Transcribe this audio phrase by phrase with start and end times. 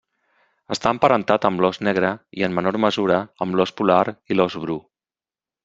[0.75, 2.11] Està emparentat amb l'ós negre
[2.41, 4.01] i en menor mesura amb l'ós polar
[4.35, 4.83] i l'ós bru.